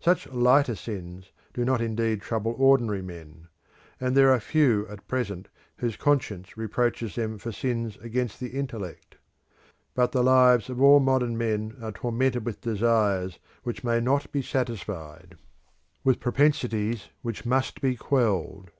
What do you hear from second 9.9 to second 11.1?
But the lives of all